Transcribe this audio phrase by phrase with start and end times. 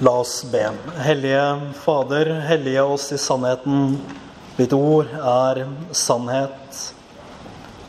[0.00, 0.70] La oss be.
[0.96, 3.96] Hellige Fader, hellige oss i sannheten.
[4.56, 6.76] Ditt ord er sannhet.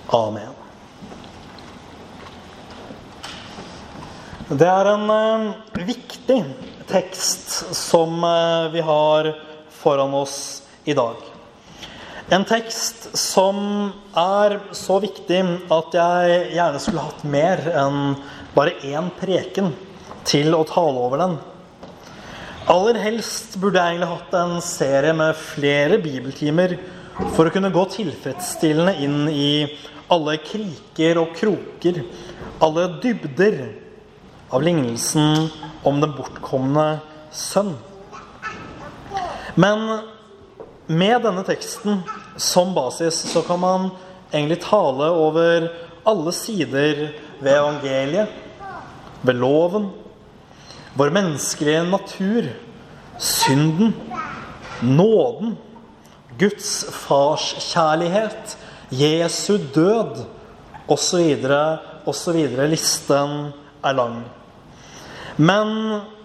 [0.07, 0.55] Amen.
[4.49, 6.39] Det er en eh, viktig
[6.89, 9.29] tekst som eh, vi har
[9.69, 11.21] foran oss i dag.
[12.33, 13.61] En tekst som
[14.17, 15.43] er så viktig
[15.77, 18.17] at jeg gjerne skulle hatt mer enn
[18.57, 19.69] bare én preken
[20.25, 21.39] til å tale over den.
[22.69, 26.75] Aller helst burde jeg egentlig hatt en serie med flere bibeltimer
[27.33, 29.53] for å kunne gå tilfredsstillende inn i
[30.13, 31.97] alle kriker og kroker,
[32.61, 33.57] alle dybder
[34.53, 35.47] av lignelsen
[35.81, 36.85] om den bortkomne
[37.33, 37.71] sønn.
[39.57, 39.87] Men
[40.85, 42.03] med denne teksten
[42.37, 43.87] som basis så kan man
[44.29, 45.71] egentlig tale over
[46.05, 47.07] alle sider
[47.41, 48.29] ved evangeliet,
[49.25, 49.89] ved loven,
[50.93, 52.49] vår menneskelige natur,
[53.17, 53.93] synden,
[54.81, 55.57] nåden,
[56.39, 58.57] Guds farskjærlighet,
[58.89, 60.23] Jesu død
[60.87, 61.35] osv.
[62.05, 62.39] osv.
[62.69, 63.51] Listen
[63.83, 64.21] er lang.
[65.37, 65.73] Men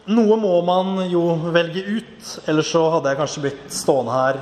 [0.06, 1.22] noe må man jo
[1.54, 4.40] velge ut, ellers så hadde jeg kanskje blitt stående her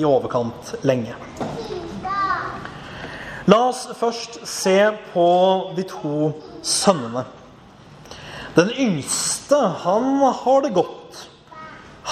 [0.00, 1.16] i overkant lenge.
[3.44, 4.78] La oss først se
[5.12, 5.28] på
[5.76, 6.30] de to
[6.64, 7.24] sønnene.
[8.54, 11.28] Den yngste, han har det godt.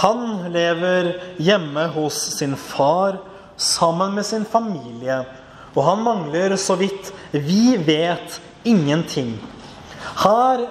[0.03, 3.21] Han lever hjemme hos sin far
[3.57, 5.21] sammen med sin familie.
[5.77, 9.37] Og han mangler, så vidt vi vet, ingenting.
[10.25, 10.67] Her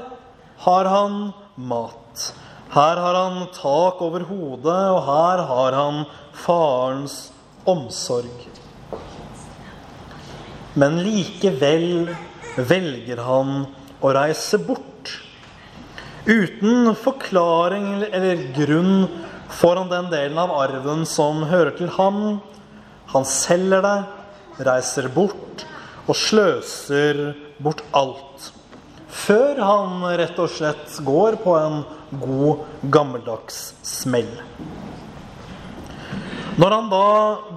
[0.66, 2.34] har han mat.
[2.72, 6.04] Her har han tak over hodet, og her har han
[6.36, 7.32] farens
[7.64, 8.48] omsorg.
[10.74, 12.14] Men likevel
[12.56, 13.66] velger han
[14.02, 14.92] å reise bort
[16.26, 19.08] Uten forklaring eller grunn
[19.50, 22.38] får han den delen av arven som hører til ham.
[23.10, 23.98] Han selger det,
[24.62, 25.66] reiser bort
[26.06, 28.52] og sløser bort alt.
[29.12, 31.82] Før han rett og slett går på en
[32.22, 34.30] god, gammeldags smell.
[36.62, 37.10] Når han da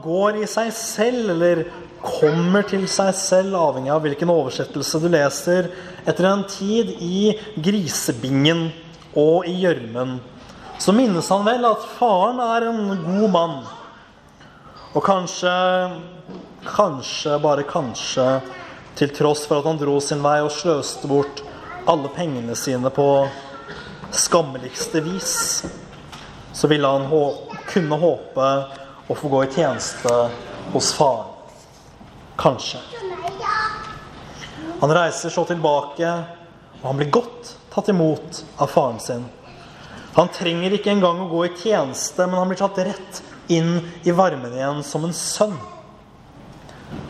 [0.03, 1.67] går i seg selv, eller
[2.05, 5.71] kommer til seg selv, avhengig av hvilken oversettelse du leser,
[6.05, 8.69] etter en tid i grisebingen
[9.17, 10.19] og i gjørmen,
[10.79, 13.57] så minnes han vel at faren er en god mann.
[14.95, 15.55] Og kanskje,
[16.67, 18.29] kanskje, bare kanskje,
[18.95, 21.43] til tross for at han dro sin vei og sløste bort
[21.91, 23.09] alle pengene sine på
[24.15, 25.35] skammeligste vis,
[26.55, 27.23] så ville han hå
[27.73, 28.51] kunne håpe
[29.11, 30.19] å få gå i tjeneste
[30.73, 31.34] hos faren.
[32.37, 32.81] Kanskje.
[34.81, 36.11] Han reiser så tilbake,
[36.81, 39.25] og han blir godt tatt imot av faren sin.
[40.15, 44.15] Han trenger ikke engang å gå i tjeneste, men han blir tatt rett inn i
[44.15, 45.56] varmen igjen som en sønn.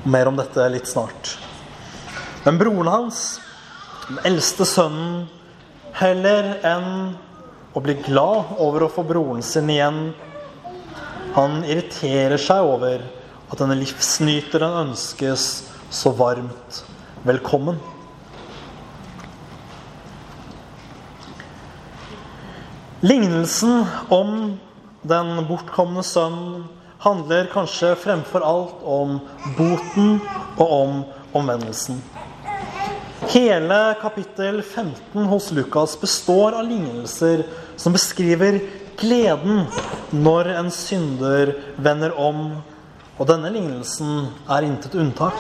[0.09, 1.35] Mer om dette litt snart.
[2.45, 3.25] Men broren hans,
[4.09, 5.27] den eldste sønnen,
[5.97, 7.15] heller enn
[7.75, 10.01] å bli glad over å få broren sin igjen,
[11.35, 13.03] han irriterer seg over
[13.55, 15.43] at denne livsnyteren ønskes
[15.95, 16.81] så varmt
[17.23, 17.77] velkommen.
[23.05, 24.57] Lignelsen om
[25.07, 26.65] den bortkomne sønnen
[27.05, 29.19] handler kanskje fremfor alt om
[29.59, 30.17] boten
[30.57, 30.99] og om
[31.37, 32.03] omvendelsen.
[33.31, 38.59] Hele kapittel 15 hos Lukas består av lignelser som beskriver
[38.99, 39.67] gleden
[40.11, 42.49] når en synder vender om.
[43.15, 45.39] Og denne lignelsen er intet unntak.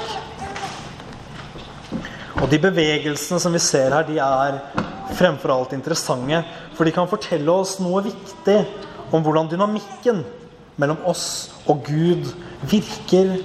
[2.39, 4.61] Og de bevegelsene som vi ser her, de er
[5.19, 6.43] fremfor alt interessante.
[6.77, 8.61] For de kan fortelle oss noe viktig
[9.15, 10.23] om hvordan dynamikken
[10.79, 11.27] mellom oss
[11.71, 12.31] og Gud
[12.71, 13.37] virker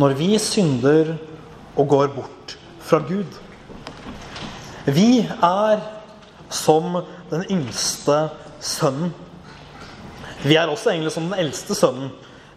[0.00, 1.14] når vi synder
[1.76, 3.38] og går bort fra Gud.
[4.86, 5.82] Vi er
[6.52, 7.00] som
[7.30, 8.28] den yngste
[8.60, 9.14] sønnen.
[10.42, 12.10] Vi er også egentlig som den eldste sønnen.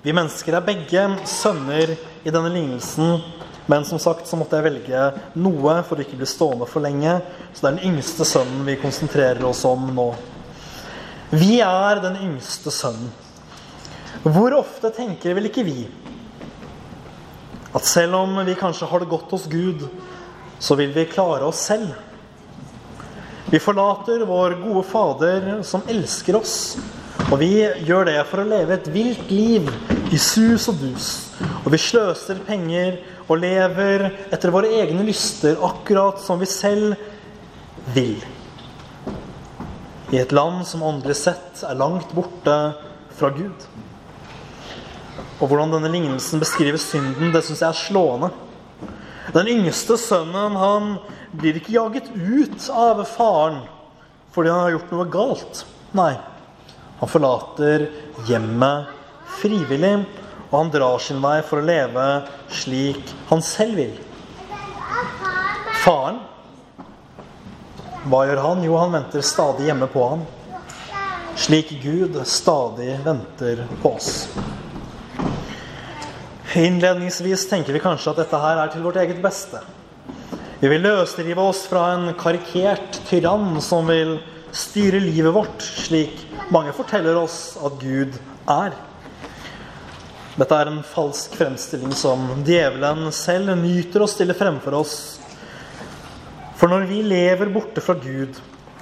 [0.06, 3.18] Vi mennesker er begge sønner i denne lignelsen
[3.66, 5.06] men som sagt så måtte jeg velge
[5.42, 7.18] noe for å ikke bli stående for lenge.
[7.54, 10.10] Så det er den yngste sønnen vi konsentrerer oss om nå.
[11.34, 13.10] Vi er den yngste sønnen.
[14.26, 15.80] Hvor ofte tenker vel ikke vi
[17.76, 19.82] at selv om vi kanskje har det godt hos Gud,
[20.64, 21.90] så vil vi klare oss selv?
[23.52, 26.56] Vi forlater vår gode Fader som elsker oss,
[27.28, 27.52] og vi
[27.86, 29.68] gjør det for å leve et vilt liv
[30.14, 31.10] i sus og dus.
[31.64, 36.96] Og vi sløser penger og lever etter våre egne lyster, akkurat som vi selv
[37.96, 38.18] vil.
[40.14, 42.54] i et land som åndelig sett er langt borte
[43.18, 43.66] fra Gud.
[45.42, 48.30] Og hvordan denne lignelsen beskriver synden, det syns jeg er slående.
[49.34, 50.92] Den yngste sønnen han
[51.36, 53.64] blir ikke jaget ut av faren
[54.36, 55.64] fordi han har gjort noe galt.
[55.96, 56.14] Nei,
[57.00, 57.88] han forlater
[58.28, 58.95] hjemmet
[59.40, 59.96] frivillig,
[60.50, 62.06] og han drar sin vei for å leve
[62.54, 63.96] slik han selv vil.
[65.84, 66.22] Faren,
[68.10, 68.64] hva gjør han?
[68.66, 70.26] Jo, han venter stadig hjemme på han.
[71.36, 74.12] Slik Gud stadig venter på oss.
[76.56, 79.60] Innledningsvis tenker vi kanskje at dette her er til vårt eget beste.
[80.62, 84.16] Vi vil løsrive oss fra en karikert tyrann som vil
[84.56, 86.22] styre livet vårt, slik
[86.54, 88.16] mange forteller oss at Gud
[88.48, 88.72] er.
[90.36, 94.96] Dette er en falsk fremstilling som djevelen selv nyter å stille fremfor oss.
[96.60, 98.36] For når vi lever borte fra Gud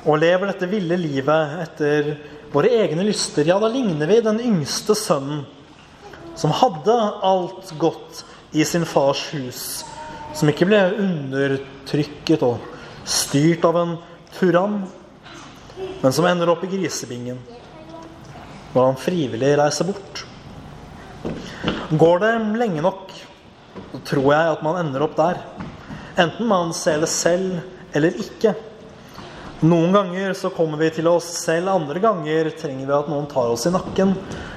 [0.03, 2.09] og lever dette ville livet etter
[2.53, 5.45] våre egne lyster, ja, da ligner vi den yngste sønnen
[6.37, 8.23] som hadde alt godt
[8.57, 9.61] i sin fars hus,
[10.33, 12.65] som ikke ble undertrykket og
[13.05, 13.95] styrt av en
[14.39, 14.81] tyrann,
[16.01, 17.37] men som ender opp i grisebingen
[18.73, 20.25] når han frivillig reiser bort.
[21.93, 23.11] Går det lenge nok,
[23.91, 25.37] så tror jeg at man ender opp der.
[26.17, 27.59] Enten man ser det selv
[27.93, 28.55] eller ikke.
[29.61, 33.51] Noen ganger så kommer vi til oss selv, andre ganger trenger vi at noen tar
[33.53, 34.15] oss i nakken,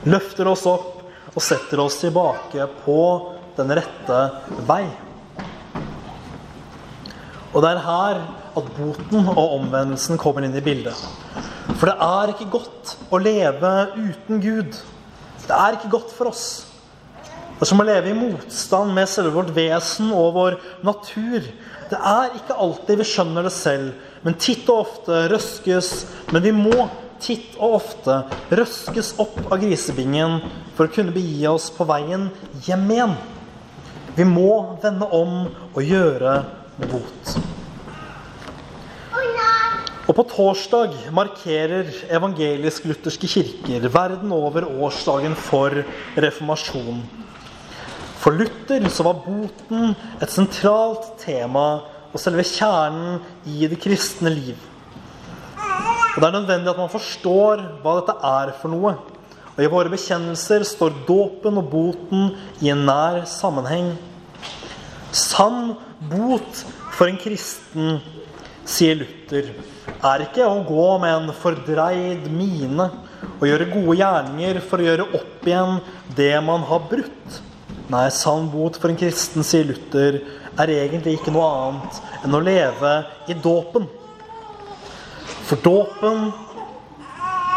[0.09, 1.03] løfter oss opp
[1.35, 3.01] og setter oss tilbake på
[3.59, 4.21] den rette
[4.71, 4.87] vei.
[7.53, 8.23] Og det er her
[8.57, 10.97] at boten og omvendelsen kommer inn i bildet.
[11.77, 14.81] For det er ikke godt å leve uten Gud.
[15.45, 16.47] Det er ikke godt for oss.
[17.57, 21.47] Er som må leve i motstand med selve vårt vesen og vår natur.
[21.89, 23.95] Det er ikke alltid vi skjønner det selv,
[24.27, 25.91] men titt og ofte røskes
[26.35, 26.89] Men vi må
[27.23, 28.19] titt og ofte
[28.53, 30.41] røskes opp av grisebingen
[30.77, 32.29] for å kunne begi oss på veien
[32.67, 33.17] hjem igjen.
[34.17, 36.39] Vi må vende om og gjøre
[36.91, 37.37] bot.
[40.07, 45.81] Og på torsdag markerer evangelisk-lutherske kirker verden over årsdagen for
[46.21, 47.01] reformasjon.
[48.27, 51.67] For Luther så var boten et sentralt tema
[52.11, 54.57] og selve kjernen i det kristne liv.
[55.55, 58.97] Og Det er nødvendig at man forstår hva dette er for noe.
[59.55, 62.35] Og I våre bekjennelser står dåpen og boten
[62.67, 63.95] i en nær sammenheng.
[65.15, 65.77] Sann
[66.11, 66.67] bot
[66.99, 68.01] for en kristen,
[68.67, 69.55] sier Luther,
[70.03, 72.91] er ikke å gå med en fordreid mine
[73.37, 75.85] og gjøre gode gjerninger for å gjøre opp igjen
[76.19, 77.45] det man har brutt.
[77.87, 80.17] Nei, sann bot for en kristen, sier Luther,
[80.59, 82.95] er egentlig ikke noe annet enn å leve
[83.31, 83.87] i dåpen.
[85.47, 86.33] For dåpen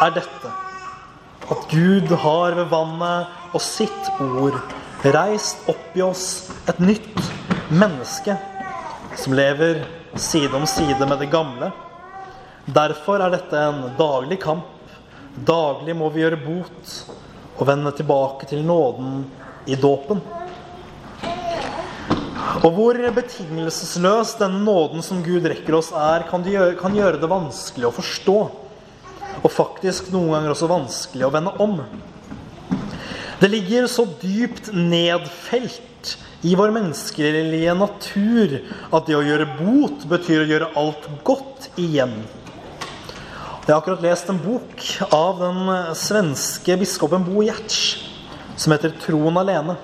[0.06, 0.52] er dette
[1.50, 4.60] at Gud har ved vannet og sitt ord
[5.16, 6.28] reist opp i oss
[6.70, 7.26] et nytt
[7.74, 8.38] menneske
[9.18, 9.82] som lever
[10.14, 11.72] side om side med det gamle.
[12.70, 14.70] Derfor er dette en daglig kamp.
[15.34, 16.98] Daglig må vi gjøre bot
[17.58, 19.24] og vende tilbake til nåden
[19.68, 20.22] i dåpen.
[22.60, 27.20] Og hvor betingelsesløs denne nåden som Gud rekker oss, er, kan, de gjøre, kan gjøre
[27.22, 28.38] det vanskelig å forstå.
[29.40, 31.78] Og faktisk noen ganger også vanskelig å vende om.
[33.40, 38.58] Det ligger så dypt nedfelt i vår menneskelige natur
[38.96, 42.18] at det å gjøre bot betyr å gjøre alt godt igjen.
[43.64, 48.09] Jeg har akkurat lest en bok av den svenske biskopen Bo Giertz
[48.60, 49.76] som heter 'Troen alene'.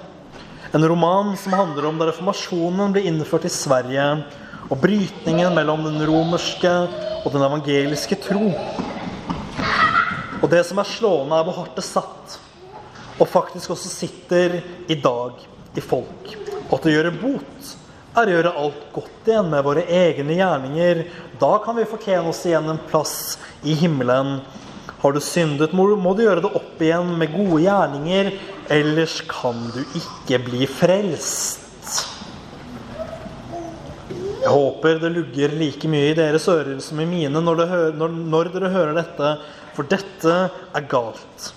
[0.71, 4.23] En roman som handler om da reformasjonen ble innført i Sverige,
[4.69, 6.73] og brytningen mellom den romerske
[7.23, 8.49] og den evangeliske tro.
[10.43, 12.35] Og det som er slående, er hvor hardt det satt,
[13.15, 14.59] og faktisk også sitter
[14.91, 15.39] i dag
[15.75, 16.35] i folk.
[16.67, 17.71] Og at å gjøre bot
[18.15, 21.05] er å gjøre alt godt igjen med våre egne gjerninger.
[21.39, 24.41] Da kan vi fortjene oss igjen en plass i himmelen.
[24.99, 28.33] Har du syndet, må du gjøre det opp igjen med gode gjerninger
[28.71, 31.61] Ellers kan du ikke bli frelst.
[34.41, 38.17] Jeg håper det lugger like mye i deres ører som i mine når, hører, når,
[38.33, 39.29] når dere hører dette,
[39.77, 40.35] for dette
[40.77, 41.51] er galt.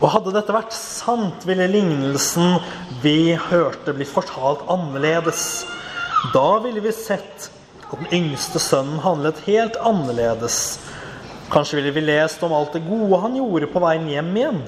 [0.00, 2.58] Og hadde dette vært sant, ville lignelsen
[3.00, 5.64] vi hørte, blitt fortalt annerledes.
[6.34, 7.50] Da ville vi sett
[7.88, 10.78] at den yngste sønnen handlet helt annerledes.
[11.52, 14.64] Kanskje ville vi lest om alt det gode han gjorde på veien hjem igjen.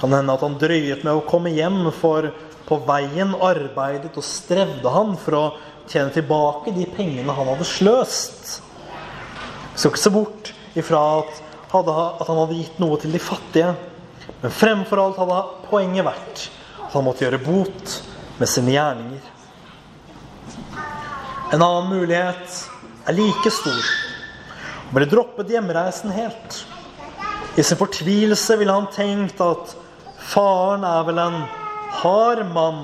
[0.00, 2.28] Kan hende at han drøyet med å komme hjem, for
[2.66, 5.44] på veien arbeidet og strevde han for å
[5.86, 8.56] tjene tilbake de pengene han hadde sløst.
[9.72, 11.42] Vi skal ikke se bort ifra at
[11.76, 13.74] han hadde gitt noe til de fattige.
[14.42, 16.46] Men fremfor alt hadde poenget vært
[16.86, 17.96] at han måtte gjøre bot
[18.40, 19.32] med sine gjerninger.
[21.54, 22.56] En annen mulighet
[23.06, 23.90] er like stor.
[24.88, 26.62] Han ville droppet hjemreisen helt.
[27.56, 29.76] I sin fortvilelse ville han tenkt at
[30.26, 31.40] faren er vel en
[32.00, 32.82] hard mann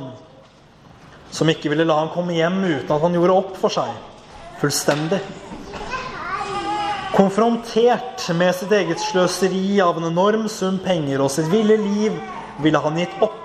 [1.32, 3.92] som ikke ville la ham komme hjem uten at han gjorde opp for seg
[4.62, 5.18] fullstendig.
[7.12, 12.14] Konfrontert med sitt eget sløseri av en enorm sum penger og sitt ville liv
[12.62, 13.40] ville han gitt opp.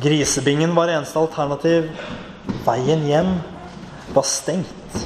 [0.00, 1.88] Grisebingen var eneste alternativ.
[2.66, 3.32] Veien hjem
[4.16, 4.98] var stengt.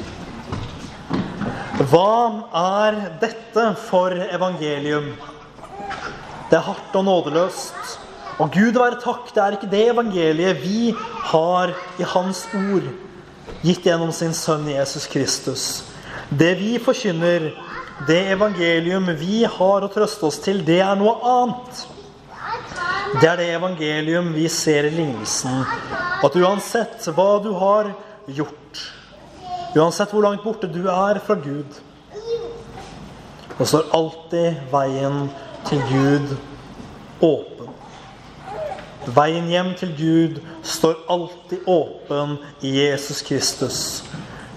[1.91, 2.11] Hva
[2.59, 5.12] er dette for evangelium?
[6.54, 7.94] Det er hardt og nådeløst.
[8.38, 10.92] Og Gud være takk, det er ikke det evangeliet vi
[11.32, 12.84] har i Hans ord,
[13.64, 15.64] gitt gjennom sin sønn Jesus Kristus.
[16.30, 17.49] Det vi forkynner,
[18.06, 21.80] det evangelium vi har å trøste oss til, det er noe annet.
[23.18, 25.64] Det er det evangelium vi ser i lignelsen.
[26.23, 27.90] At uansett hva du har
[28.30, 28.84] gjort,
[29.75, 31.82] uansett hvor langt borte du er fra Gud,
[33.58, 35.26] så står alltid veien
[35.68, 36.37] til Gud
[37.25, 37.71] åpen.
[39.14, 43.78] Veien hjem til Gud står alltid åpen i Jesus Kristus.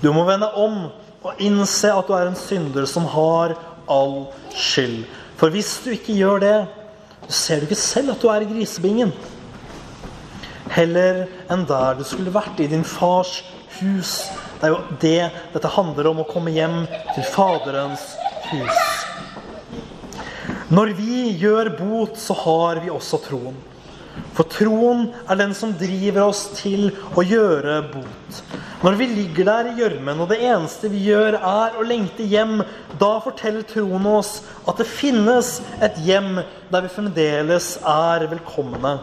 [0.01, 0.87] Du må vende om
[1.25, 3.55] og innse at du er en synder som har
[3.91, 5.03] all skyld.
[5.37, 6.57] For hvis du ikke gjør det,
[7.27, 9.11] ser du ikke selv at du er i grisebingen.
[10.71, 13.41] Heller enn der du skulle vært, i din fars
[13.79, 14.27] hus.
[14.57, 16.85] Det er jo det dette handler om, å komme hjem
[17.15, 18.13] til Faderens
[18.51, 18.96] hus.
[20.67, 23.55] Når vi gjør bot, så har vi også troen.
[24.35, 28.39] For troen er den som driver oss til å gjøre bot.
[28.83, 32.59] Når vi ligger der i gjørmen, og det eneste vi gjør, er å lengte hjem,
[32.99, 36.41] da forteller troen oss at det finnes et hjem
[36.73, 38.97] der vi fremdeles er velkomne.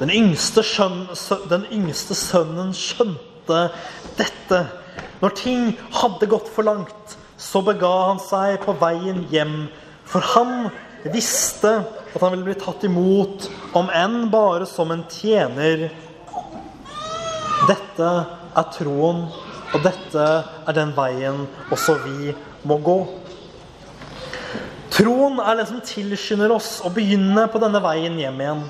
[0.00, 1.04] Den yngste, skjøn,
[1.50, 3.66] den yngste sønnen skjønte
[4.16, 4.64] dette.
[5.20, 5.70] Når ting
[6.00, 9.68] hadde gått for langt, så bega han seg på veien hjem.
[10.10, 10.70] For han
[11.14, 11.70] visste
[12.14, 13.46] at han ville bli tatt imot,
[13.78, 15.86] om enn bare som en tjener.
[17.68, 18.10] Dette
[18.58, 19.28] er troen,
[19.70, 20.26] og dette
[20.66, 22.34] er den veien også vi
[22.66, 22.98] må gå.
[24.90, 28.64] Troen er den som tilskynder oss å begynne på denne veien hjem igjen.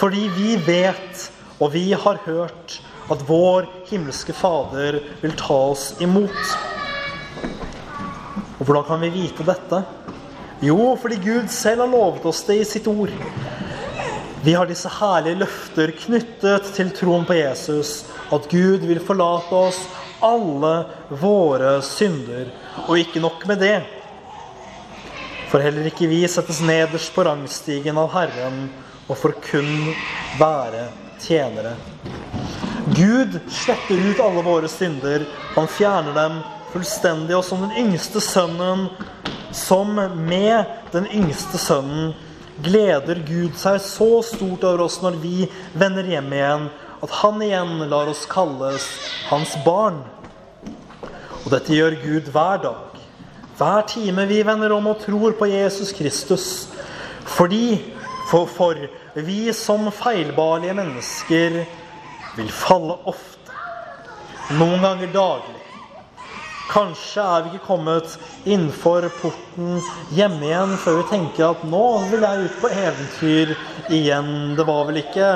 [0.00, 1.28] Fordi vi vet,
[1.60, 2.80] og vi har hørt,
[3.12, 6.54] at vår himmelske Fader vil ta oss imot.
[8.56, 9.82] Og hvordan kan vi vite dette?
[10.62, 13.10] Jo, fordi Gud selv har lovet oss det i sitt ord.
[14.44, 18.04] Vi har disse herlige løfter knyttet til troen på Jesus.
[18.30, 19.80] At Gud vil forlate oss
[20.22, 20.72] alle
[21.18, 22.52] våre synder.
[22.86, 23.80] Og ikke nok med det.
[25.50, 28.68] For heller ikke vi settes nederst på rangstigen av Herren
[29.10, 29.72] og får kun
[30.38, 30.86] være
[31.22, 31.74] tjenere.
[32.94, 35.26] Gud sletter ut alle våre synder.
[35.56, 36.38] Han fjerner dem
[36.70, 37.34] fullstendig.
[37.34, 38.86] Og som den yngste sønnen
[39.52, 39.94] som
[40.26, 42.12] med den yngste sønnen
[42.62, 46.66] gleder Gud seg så stort over oss når vi vender hjem igjen,
[47.02, 48.86] at han igjen lar oss kalles
[49.30, 50.02] hans barn.
[51.42, 53.00] Og dette gjør Gud hver dag.
[53.58, 56.46] Hver time vi vender om og tror på Jesus Kristus.
[57.26, 57.80] Fordi
[58.30, 58.78] for, for
[59.14, 61.58] vi som feilbarlige mennesker
[62.36, 63.58] vil falle ofte.
[64.58, 65.61] Noen ganger daglig.
[66.70, 68.14] Kanskje er vi ikke kommet
[68.46, 69.80] innenfor porten
[70.14, 73.54] hjemme igjen før vi tenker at nå vil jeg ut på eventyr
[73.92, 74.30] igjen.
[74.56, 75.30] Det var vel ikke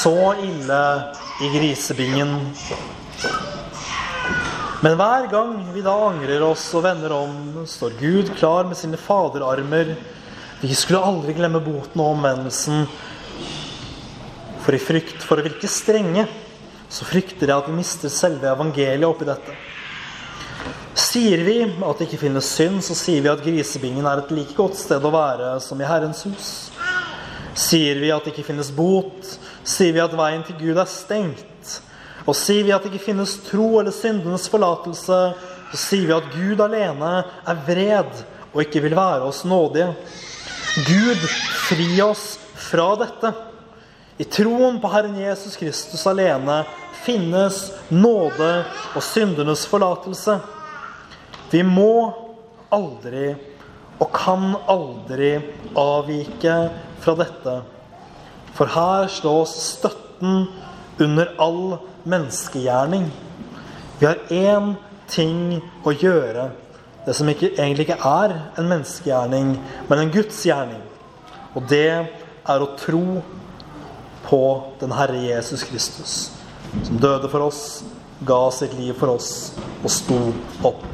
[0.00, 0.84] så ille
[1.42, 2.36] i grisebingen.
[4.84, 7.36] Men hver gang vi da angrer oss og vender om,
[7.68, 9.94] står Gud klar med sine faderarmer.
[10.60, 12.84] Vi skulle aldri glemme boten og omvendelsen.
[14.64, 16.26] For i frykt for å virke strenge,
[16.88, 19.56] så frykter jeg at vi mister selve evangeliet oppi dette.
[20.94, 24.54] Sier vi at det ikke finnes synd, så sier vi at grisebingen er et like
[24.54, 26.50] godt sted å være som i Herrens hus.
[27.58, 29.26] Sier vi at det ikke finnes bot,
[29.66, 31.80] sier vi at veien til Gud er stengt.
[32.24, 35.18] Og sier vi at det ikke finnes tro eller syndenes forlatelse,
[35.74, 37.10] så sier vi at Gud alene
[37.42, 38.22] er vred
[38.52, 39.90] og ikke vil være oss nådige.
[40.86, 41.26] Gud,
[41.66, 42.36] fri oss
[42.70, 43.34] fra dette.
[44.22, 46.62] I troen på Herren Jesus Kristus alene
[47.02, 48.52] finnes nåde
[48.94, 50.38] og syndenes forlatelse.
[51.50, 52.12] Vi må
[52.74, 53.34] aldri
[54.02, 55.36] og kan aldri
[55.78, 56.56] avvike
[57.04, 57.54] fra dette.
[58.54, 60.46] For her slås støtten
[61.02, 63.08] under all menneskegjerning.
[63.98, 64.74] Vi har én
[65.08, 66.50] ting å gjøre.
[67.06, 69.48] det som ikke, egentlig ikke er en menneskegjerning,
[69.88, 70.80] men en Guds gjerning.
[71.54, 73.20] Og det er å tro
[74.24, 74.40] på
[74.80, 76.14] den Herre Jesus Kristus,
[76.82, 77.84] som døde for oss,
[78.24, 80.20] ga sitt liv for oss og sto
[80.64, 80.93] opp